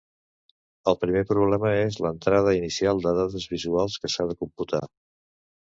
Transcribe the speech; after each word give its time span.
El 0.91 0.97
primer 1.03 1.21
problema 1.33 1.75
és 1.81 1.99
l’entrada 2.07 2.57
inicial 2.61 3.05
de 3.07 3.15
dades 3.21 3.47
visuals 3.55 4.01
que 4.07 4.13
s’ha 4.17 4.31
de 4.33 4.39
computar. 4.43 4.87